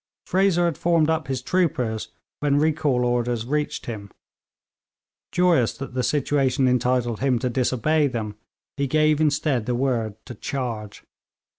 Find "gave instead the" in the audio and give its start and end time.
8.87-9.75